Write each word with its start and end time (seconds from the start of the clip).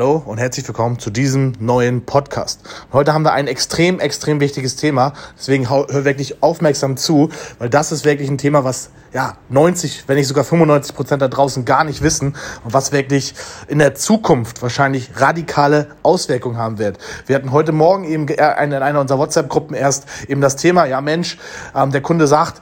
Hallo 0.00 0.20
und 0.26 0.38
herzlich 0.38 0.66
willkommen 0.66 0.98
zu 0.98 1.08
diesem 1.08 1.52
neuen 1.60 2.04
Podcast. 2.04 2.62
Heute 2.92 3.14
haben 3.14 3.22
wir 3.22 3.32
ein 3.32 3.46
extrem, 3.46 4.00
extrem 4.00 4.40
wichtiges 4.40 4.74
Thema. 4.74 5.12
Deswegen 5.38 5.70
hör 5.70 5.86
wirklich 6.04 6.42
aufmerksam 6.42 6.96
zu, 6.96 7.28
weil 7.60 7.70
das 7.70 7.92
ist 7.92 8.04
wirklich 8.04 8.28
ein 8.28 8.36
Thema, 8.36 8.64
was 8.64 8.90
ja 9.12 9.36
90, 9.50 10.08
wenn 10.08 10.16
nicht 10.16 10.26
sogar 10.26 10.42
95 10.42 10.96
Prozent 10.96 11.22
da 11.22 11.28
draußen 11.28 11.64
gar 11.64 11.84
nicht 11.84 12.02
wissen 12.02 12.34
und 12.64 12.74
was 12.74 12.90
wirklich 12.90 13.36
in 13.68 13.78
der 13.78 13.94
Zukunft 13.94 14.62
wahrscheinlich 14.62 15.10
radikale 15.14 15.86
Auswirkungen 16.02 16.56
haben 16.56 16.78
wird. 16.78 16.98
Wir 17.26 17.36
hatten 17.36 17.52
heute 17.52 17.70
Morgen 17.70 18.02
eben 18.02 18.26
in 18.26 18.40
einer 18.40 19.00
unserer 19.00 19.20
WhatsApp-Gruppen 19.20 19.76
erst 19.76 20.06
eben 20.26 20.40
das 20.40 20.56
Thema, 20.56 20.86
ja 20.86 21.00
Mensch, 21.00 21.38
ähm, 21.72 21.92
der 21.92 22.00
Kunde 22.00 22.26
sagt, 22.26 22.60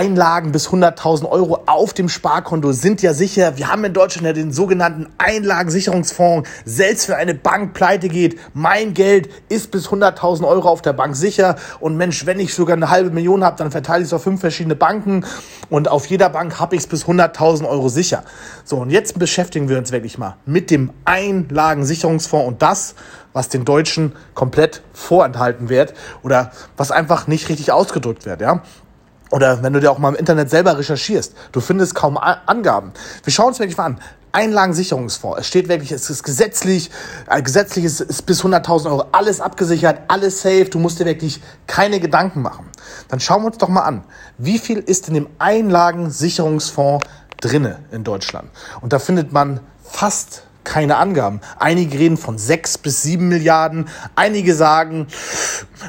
Einlagen 0.00 0.50
bis 0.50 0.68
100.000 0.68 1.28
Euro 1.28 1.64
auf 1.66 1.92
dem 1.92 2.08
Sparkonto 2.08 2.72
sind 2.72 3.02
ja 3.02 3.12
sicher. 3.12 3.58
Wir 3.58 3.68
haben 3.68 3.84
in 3.84 3.92
Deutschland 3.92 4.26
ja 4.26 4.32
den 4.32 4.50
sogenannten 4.50 5.08
Einlagensicherungsfonds. 5.18 6.48
Selbst 6.64 7.10
wenn 7.10 7.16
eine 7.16 7.34
Bank 7.34 7.74
pleite 7.74 8.08
geht, 8.08 8.40
mein 8.54 8.94
Geld 8.94 9.28
ist 9.50 9.70
bis 9.70 9.88
100.000 9.88 10.48
Euro 10.48 10.70
auf 10.70 10.80
der 10.80 10.94
Bank 10.94 11.16
sicher. 11.16 11.56
Und 11.80 11.98
Mensch, 11.98 12.24
wenn 12.24 12.40
ich 12.40 12.54
sogar 12.54 12.78
eine 12.78 12.88
halbe 12.88 13.10
Million 13.10 13.44
habe, 13.44 13.58
dann 13.58 13.70
verteile 13.70 14.00
ich 14.00 14.06
es 14.06 14.14
auf 14.14 14.22
fünf 14.22 14.40
verschiedene 14.40 14.74
Banken. 14.74 15.26
Und 15.68 15.88
auf 15.88 16.06
jeder 16.06 16.30
Bank 16.30 16.58
habe 16.58 16.76
ich 16.76 16.80
es 16.80 16.86
bis 16.86 17.04
100.000 17.04 17.68
Euro 17.68 17.90
sicher. 17.90 18.24
So, 18.64 18.78
und 18.78 18.88
jetzt 18.88 19.18
beschäftigen 19.18 19.68
wir 19.68 19.76
uns 19.76 19.92
wirklich 19.92 20.16
mal 20.16 20.38
mit 20.46 20.70
dem 20.70 20.92
Einlagensicherungsfonds 21.04 22.48
und 22.48 22.62
das, 22.62 22.94
was 23.34 23.50
den 23.50 23.66
Deutschen 23.66 24.12
komplett 24.32 24.80
vorenthalten 24.94 25.68
wird 25.68 25.92
oder 26.22 26.52
was 26.78 26.90
einfach 26.90 27.26
nicht 27.26 27.50
richtig 27.50 27.70
ausgedrückt 27.70 28.24
wird. 28.24 28.40
Ja? 28.40 28.62
Oder 29.30 29.62
wenn 29.62 29.72
du 29.72 29.80
dir 29.80 29.90
auch 29.90 29.98
mal 29.98 30.10
im 30.10 30.16
Internet 30.16 30.50
selber 30.50 30.76
recherchierst, 30.76 31.34
du 31.52 31.60
findest 31.60 31.94
kaum 31.94 32.18
Angaben. 32.18 32.92
Wir 33.24 33.32
schauen 33.32 33.48
uns 33.48 33.58
wirklich 33.58 33.76
mal 33.76 33.86
an. 33.86 34.00
Einlagensicherungsfonds. 34.32 35.40
Es 35.40 35.46
steht 35.48 35.68
wirklich, 35.68 35.90
es 35.92 36.08
ist 36.08 36.22
gesetzlich, 36.22 36.90
äh, 37.28 37.42
gesetzlich 37.42 37.84
ist, 37.84 38.00
ist 38.00 38.26
bis 38.26 38.44
100.000 38.44 38.86
Euro 38.86 39.04
alles 39.12 39.40
abgesichert, 39.40 40.02
alles 40.08 40.42
safe. 40.42 40.66
Du 40.66 40.78
musst 40.78 41.00
dir 41.00 41.04
wirklich 41.04 41.40
keine 41.66 42.00
Gedanken 42.00 42.42
machen. 42.42 42.66
Dann 43.08 43.20
schauen 43.20 43.42
wir 43.42 43.46
uns 43.46 43.58
doch 43.58 43.68
mal 43.68 43.82
an, 43.82 44.04
wie 44.38 44.58
viel 44.58 44.78
ist 44.78 45.08
in 45.08 45.14
dem 45.14 45.28
Einlagensicherungsfonds 45.38 47.04
drinne 47.40 47.80
in 47.90 48.04
Deutschland? 48.04 48.50
Und 48.80 48.92
da 48.92 48.98
findet 48.98 49.32
man 49.32 49.60
fast 49.82 50.44
keine 50.70 50.98
Angaben. 50.98 51.40
Einige 51.58 51.98
reden 51.98 52.16
von 52.16 52.38
sechs 52.38 52.78
bis 52.78 53.02
sieben 53.02 53.26
Milliarden, 53.28 53.88
einige 54.14 54.54
sagen 54.54 55.08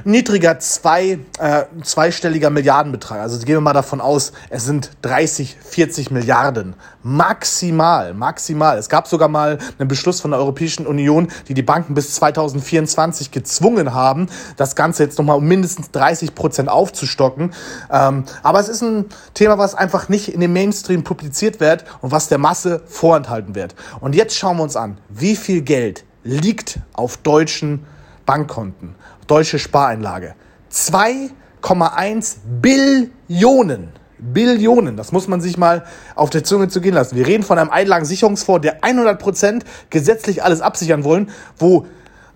niedriger 0.05 0.59
zwei, 0.59 1.19
äh, 1.39 1.63
zweistelliger 1.83 2.49
Milliardenbetrag. 2.49 3.19
Also 3.19 3.37
gehen 3.39 3.55
wir 3.55 3.61
mal 3.61 3.73
davon 3.73 4.01
aus, 4.01 4.33
es 4.49 4.65
sind 4.65 4.91
30, 5.03 5.57
40 5.63 6.11
Milliarden. 6.11 6.75
Maximal, 7.03 8.13
maximal. 8.13 8.77
Es 8.77 8.89
gab 8.89 9.07
sogar 9.07 9.27
mal 9.27 9.57
einen 9.79 9.87
Beschluss 9.87 10.21
von 10.21 10.31
der 10.31 10.39
Europäischen 10.39 10.85
Union, 10.85 11.29
die 11.47 11.53
die 11.53 11.63
Banken 11.63 11.93
bis 11.93 12.13
2024 12.15 13.31
gezwungen 13.31 13.93
haben, 13.93 14.27
das 14.55 14.75
Ganze 14.75 15.03
jetzt 15.03 15.17
nochmal 15.17 15.37
um 15.37 15.45
mindestens 15.45 15.91
30 15.91 16.35
Prozent 16.35 16.69
aufzustocken. 16.69 17.53
Ähm, 17.91 18.23
aber 18.43 18.59
es 18.59 18.69
ist 18.69 18.81
ein 18.81 19.05
Thema, 19.33 19.57
was 19.57 19.73
einfach 19.73 20.09
nicht 20.09 20.29
in 20.29 20.41
dem 20.41 20.53
Mainstream 20.53 21.03
publiziert 21.03 21.59
wird 21.59 21.85
und 22.01 22.11
was 22.11 22.27
der 22.27 22.37
Masse 22.37 22.81
vorenthalten 22.87 23.55
wird. 23.55 23.75
Und 23.99 24.15
jetzt 24.15 24.37
schauen 24.37 24.57
wir 24.57 24.63
uns 24.63 24.70
an, 24.75 24.97
wie 25.09 25.35
viel 25.35 25.61
Geld 25.61 26.03
liegt 26.23 26.79
auf 26.93 27.17
deutschen 27.17 27.85
Bankkonten, 28.25 28.95
deutsche 29.27 29.59
Spareinlage. 29.59 30.35
2,1 30.71 32.37
Billionen. 32.61 33.89
Billionen, 34.21 34.97
das 34.97 35.11
muss 35.11 35.27
man 35.27 35.41
sich 35.41 35.57
mal 35.57 35.83
auf 36.15 36.29
der 36.29 36.43
Zunge 36.43 36.67
zu 36.67 36.79
gehen 36.79 36.93
lassen. 36.93 37.15
Wir 37.15 37.25
reden 37.25 37.43
von 37.43 37.57
einem 37.57 37.71
Einlagensicherungsfonds, 37.71 38.61
der 38.61 38.81
100% 38.81 39.63
gesetzlich 39.89 40.43
alles 40.43 40.61
absichern 40.61 41.03
wollen, 41.03 41.31
wo 41.57 41.87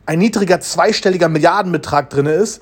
ein 0.08 0.20
niedriger 0.20 0.60
zweistelliger 0.60 1.30
Milliardenbetrag 1.30 2.10
drin 2.10 2.26
ist. 2.26 2.62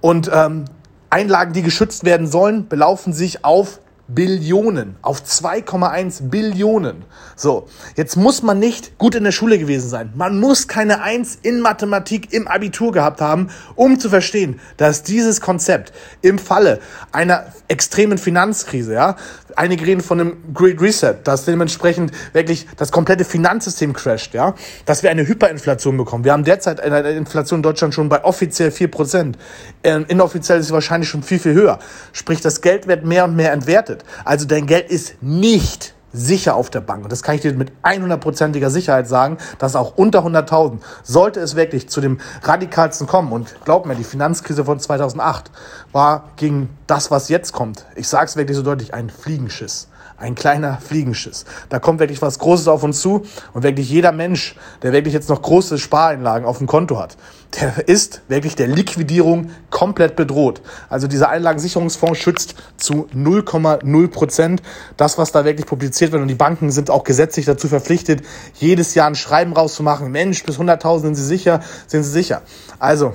Und 0.00 0.30
ähm, 0.32 0.64
Einlagen, 1.10 1.52
die 1.52 1.62
geschützt 1.62 2.04
werden 2.04 2.26
sollen, 2.26 2.68
belaufen 2.68 3.12
sich 3.12 3.44
auf 3.44 3.80
Billionen, 4.06 4.96
auf 5.00 5.22
2,1 5.22 6.28
Billionen. 6.28 7.04
So, 7.36 7.68
jetzt 7.96 8.16
muss 8.16 8.42
man 8.42 8.58
nicht 8.58 8.98
gut 8.98 9.14
in 9.14 9.24
der 9.24 9.32
Schule 9.32 9.58
gewesen 9.58 9.88
sein. 9.88 10.12
Man 10.14 10.38
muss 10.38 10.68
keine 10.68 11.00
Eins 11.00 11.38
in 11.40 11.60
Mathematik 11.60 12.32
im 12.32 12.46
Abitur 12.46 12.92
gehabt 12.92 13.22
haben, 13.22 13.48
um 13.76 13.98
zu 13.98 14.10
verstehen, 14.10 14.60
dass 14.76 15.04
dieses 15.04 15.40
Konzept 15.40 15.94
im 16.20 16.38
Falle 16.38 16.80
einer 17.12 17.46
extremen 17.68 18.18
Finanzkrise, 18.18 18.92
ja, 18.92 19.16
einige 19.56 19.86
reden 19.86 20.02
von 20.02 20.20
einem 20.20 20.36
Great 20.52 20.82
Reset, 20.82 21.16
dass 21.24 21.46
dementsprechend 21.46 22.12
wirklich 22.34 22.66
das 22.76 22.92
komplette 22.92 23.24
Finanzsystem 23.24 23.94
crasht, 23.94 24.34
ja, 24.34 24.54
dass 24.84 25.02
wir 25.02 25.10
eine 25.10 25.26
Hyperinflation 25.26 25.96
bekommen. 25.96 26.24
Wir 26.24 26.32
haben 26.32 26.44
derzeit 26.44 26.80
eine 26.80 27.10
Inflation 27.12 27.60
in 27.60 27.62
Deutschland 27.62 27.94
schon 27.94 28.10
bei 28.10 28.22
offiziell 28.22 28.68
4%. 28.68 29.34
Ähm, 29.82 30.04
inoffiziell 30.08 30.60
ist 30.60 30.66
sie 30.66 30.72
wahrscheinlich 30.72 31.08
schon 31.08 31.22
viel, 31.22 31.38
viel 31.38 31.54
höher. 31.54 31.78
Sprich, 32.12 32.42
das 32.42 32.60
Geld 32.60 32.86
wird 32.86 33.06
mehr 33.06 33.24
und 33.24 33.34
mehr 33.36 33.52
entwertet 33.52 33.93
bedeutet. 33.94 34.04
Also 34.24 34.46
dein 34.46 34.66
Geld 34.66 34.90
ist 34.90 35.22
nicht 35.22 35.94
sicher 36.12 36.54
auf 36.54 36.70
der 36.70 36.80
Bank. 36.80 37.02
Und 37.02 37.10
das 37.10 37.24
kann 37.24 37.34
ich 37.34 37.40
dir 37.40 37.52
mit 37.54 37.72
100%iger 37.82 38.70
Sicherheit 38.70 39.08
sagen, 39.08 39.38
dass 39.58 39.74
auch 39.74 39.96
unter 39.96 40.20
100.000 40.24 40.78
sollte 41.02 41.40
es 41.40 41.56
wirklich 41.56 41.88
zu 41.88 42.00
dem 42.00 42.20
radikalsten 42.42 43.08
kommen. 43.08 43.32
Und 43.32 43.56
glaub 43.64 43.84
mir, 43.84 43.96
die 43.96 44.04
Finanzkrise 44.04 44.64
von 44.64 44.78
2008 44.78 45.50
war 45.90 46.30
gegen 46.36 46.68
das, 46.86 47.10
was 47.10 47.28
jetzt 47.28 47.52
kommt. 47.52 47.84
Ich 47.96 48.06
sage 48.06 48.26
es 48.26 48.36
wirklich 48.36 48.56
so 48.56 48.62
deutlich, 48.62 48.94
ein 48.94 49.10
Fliegenschiss. 49.10 49.88
Ein 50.16 50.36
kleiner 50.36 50.78
Fliegenschiss. 50.78 51.44
Da 51.68 51.80
kommt 51.80 51.98
wirklich 51.98 52.22
was 52.22 52.38
Großes 52.38 52.68
auf 52.68 52.84
uns 52.84 53.00
zu 53.00 53.24
und 53.52 53.64
wirklich 53.64 53.90
jeder 53.90 54.12
Mensch, 54.12 54.54
der 54.82 54.92
wirklich 54.92 55.12
jetzt 55.12 55.28
noch 55.28 55.42
große 55.42 55.78
Spareinlagen 55.78 56.46
auf 56.46 56.58
dem 56.58 56.68
Konto 56.68 56.98
hat, 56.98 57.16
der 57.60 57.88
ist 57.88 58.22
wirklich 58.28 58.54
der 58.54 58.68
Liquidierung 58.68 59.50
komplett 59.70 60.14
bedroht. 60.16 60.62
Also 60.88 61.08
dieser 61.08 61.30
Einlagensicherungsfonds 61.30 62.18
schützt 62.18 62.54
zu 62.76 63.08
0,0 63.14 64.08
Prozent 64.08 64.62
das, 64.96 65.18
was 65.18 65.32
da 65.32 65.44
wirklich 65.44 65.66
publiziert 65.66 66.12
wird. 66.12 66.22
Und 66.22 66.28
die 66.28 66.34
Banken 66.34 66.70
sind 66.70 66.90
auch 66.90 67.04
gesetzlich 67.04 67.46
dazu 67.46 67.68
verpflichtet, 67.68 68.22
jedes 68.54 68.94
Jahr 68.94 69.08
ein 69.08 69.14
Schreiben 69.16 69.52
rauszumachen. 69.52 70.10
Mensch, 70.10 70.44
bis 70.44 70.58
100.000 70.58 71.00
sind 71.00 71.14
sie 71.16 71.24
sicher, 71.24 71.60
sind 71.86 72.04
sie 72.04 72.10
sicher. 72.10 72.42
Also, 72.78 73.14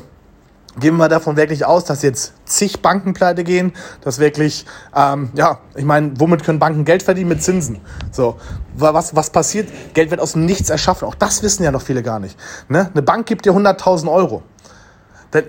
gehen 0.80 0.98
wir 0.98 1.10
davon 1.10 1.36
wirklich 1.36 1.66
aus, 1.66 1.86
dass 1.86 2.02
jetzt 2.02 2.34
zig 2.46 2.82
Banken 2.82 3.14
pleite 3.14 3.44
gehen, 3.44 3.74
dass 4.02 4.20
wirklich, 4.20 4.66
ähm, 4.96 5.32
ja, 5.36 5.60
ich 5.76 5.86
meine, 5.86 6.14
womit 6.20 6.44
können 6.44 6.60
Banken 6.60 6.86
Geld 6.86 7.04
verdienen? 7.04 7.30
Mit 7.30 7.44
Zinsen. 7.44 7.80
So, 8.12 8.38
was, 8.76 9.16
was 9.16 9.30
passiert? 9.30 9.70
Geld 9.94 10.12
wird 10.12 10.22
aus 10.22 10.34
dem 10.34 10.46
Nichts 10.46 10.70
erschaffen. 10.70 11.08
Auch 11.08 11.16
das 11.16 11.44
wissen 11.44 11.64
ja 11.64 11.72
noch 11.72 11.82
viele 11.82 12.04
gar 12.04 12.20
nicht. 12.20 12.38
Ne? 12.68 12.90
Eine 12.92 13.02
Bank 13.02 13.26
gibt 13.26 13.46
dir 13.46 13.54
100.000 13.54 14.12
Euro. 14.12 14.44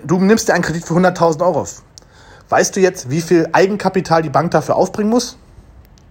Du 0.05 0.19
nimmst 0.19 0.47
dir 0.47 0.53
einen 0.53 0.63
Kredit 0.63 0.85
für 0.85 0.93
100.000 0.93 1.41
Euro. 1.41 1.65
Weißt 2.49 2.75
du 2.75 2.79
jetzt, 2.79 3.09
wie 3.09 3.21
viel 3.21 3.47
Eigenkapital 3.53 4.21
die 4.21 4.29
Bank 4.29 4.51
dafür 4.51 4.75
aufbringen 4.75 5.09
muss? 5.09 5.37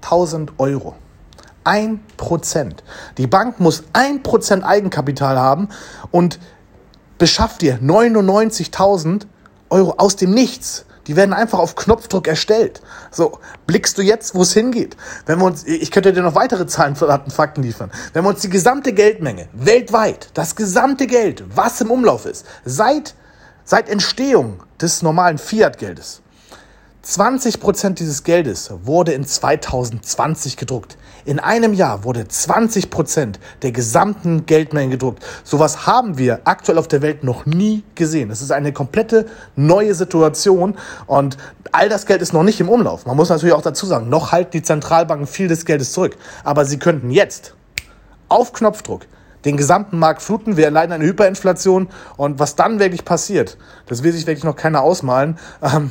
1000 0.03 0.53
Euro. 0.59 0.95
Ein 1.63 2.01
Prozent. 2.17 2.83
Die 3.19 3.27
Bank 3.27 3.61
muss 3.61 3.85
ein 3.93 4.23
Prozent 4.23 4.65
Eigenkapital 4.65 5.39
haben 5.39 5.69
und 6.11 6.41
beschaff 7.21 7.59
dir 7.59 7.79
99.000 7.79 9.27
Euro 9.69 9.95
aus 9.99 10.17
dem 10.17 10.33
Nichts. 10.33 10.87
Die 11.07 11.17
werden 11.17 11.33
einfach 11.33 11.59
auf 11.59 11.77
Knopfdruck 11.77 12.27
erstellt. 12.27 12.81
So, 13.11 13.39
blickst 13.67 13.99
du 13.99 14.03
jetzt, 14.03 14.35
wo 14.35 14.43
es 14.43 14.53
hingeht? 14.53 14.97
Wenn 15.27 15.39
wir 15.39 15.45
uns, 15.45 15.65
ich 15.65 15.91
könnte 15.91 16.13
dir 16.13 16.23
noch 16.23 16.35
weitere 16.35 16.67
Zahlen, 16.67 16.95
Daten, 16.95 17.31
Fakten 17.31 17.63
liefern. 17.63 17.91
Wenn 18.13 18.25
wir 18.25 18.31
uns 18.31 18.41
die 18.41 18.49
gesamte 18.49 18.93
Geldmenge 18.93 19.49
weltweit, 19.53 20.31
das 20.35 20.57
gesamte 20.57 21.07
Geld, 21.07 21.45
was 21.55 21.81
im 21.81 21.91
Umlauf 21.91 22.27
ist, 22.27 22.47
seit, 22.65 23.15
seit 23.65 23.89
Entstehung 23.89 24.63
des 24.81 25.03
normalen 25.03 25.39
Fiat-Geldes, 25.39 26.23
20 27.03 27.61
Prozent 27.61 27.99
dieses 27.99 28.25
Geldes 28.25 28.71
wurde 28.85 29.13
in 29.13 29.25
2020 29.25 30.59
gedruckt. 30.59 30.99
In 31.25 31.39
einem 31.39 31.73
Jahr 31.73 32.05
wurde 32.05 32.29
20 32.29 32.91
Prozent 32.91 33.41
der 33.63 33.73
gesamten 33.73 34.45
Geldmenge 34.45 34.91
gedruckt. 34.91 35.25
Sowas 35.43 35.87
haben 35.87 36.19
wir 36.19 36.41
aktuell 36.45 36.77
auf 36.77 36.89
der 36.89 37.01
Welt 37.01 37.25
noch 37.25 37.47
nie 37.47 37.85
gesehen. 37.95 38.29
Das 38.29 38.43
ist 38.43 38.53
eine 38.53 38.75
komplette 38.75 39.27
neue 39.57 39.95
Situation 39.95 40.77
und 41.07 41.39
all 41.73 41.89
das 41.89 42.05
Geld 42.05 42.21
ist 42.21 42.35
noch 42.35 42.43
nicht 42.43 42.61
im 42.61 42.69
Umlauf. 42.69 43.07
Man 43.07 43.17
muss 43.17 43.31
natürlich 43.31 43.55
auch 43.55 43.63
dazu 43.63 43.87
sagen, 43.87 44.11
noch 44.11 44.33
halten 44.33 44.51
die 44.53 44.63
Zentralbanken 44.63 45.27
viel 45.27 45.49
des 45.49 45.65
Geldes 45.65 45.93
zurück. 45.93 46.19
Aber 46.45 46.67
sie 46.67 46.79
könnten 46.79 47.11
jetzt 47.11 47.55
auf 48.29 48.53
Knopfdruck 48.53 49.07
den 49.47 49.57
gesamten 49.57 49.99
Markt 49.99 50.21
fluten. 50.21 50.59
Wir 50.59 50.67
erleiden 50.67 50.93
eine 50.93 51.05
Hyperinflation 51.05 51.89
und 52.19 52.39
was 52.39 52.57
dann 52.57 52.79
wirklich 52.79 53.07
passiert, 53.07 53.57
das 53.87 54.03
will 54.03 54.13
sich 54.13 54.27
wirklich 54.27 54.45
noch 54.45 54.57
keiner 54.57 54.83
ausmalen. 54.83 55.39
Ähm, 55.63 55.91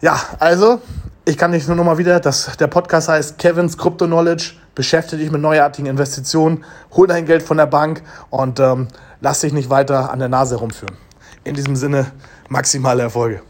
ja, 0.00 0.20
also, 0.38 0.80
ich 1.24 1.36
kann 1.36 1.50
nicht 1.50 1.66
nur 1.66 1.76
noch 1.76 1.84
mal 1.84 1.98
wieder, 1.98 2.20
dass 2.20 2.56
der 2.56 2.68
Podcast 2.68 3.08
heißt 3.08 3.38
Kevin's 3.38 3.76
Crypto 3.76 4.06
Knowledge. 4.06 4.54
Beschäftige 4.74 5.22
dich 5.22 5.32
mit 5.32 5.42
neuartigen 5.42 5.90
Investitionen, 5.90 6.64
hol 6.92 7.08
dein 7.08 7.26
Geld 7.26 7.42
von 7.42 7.56
der 7.56 7.66
Bank 7.66 8.02
und 8.30 8.60
ähm, 8.60 8.86
lass 9.20 9.40
dich 9.40 9.52
nicht 9.52 9.70
weiter 9.70 10.12
an 10.12 10.20
der 10.20 10.28
Nase 10.28 10.54
herumführen. 10.54 10.96
In 11.42 11.54
diesem 11.54 11.74
Sinne, 11.74 12.12
maximale 12.48 13.02
Erfolge. 13.02 13.42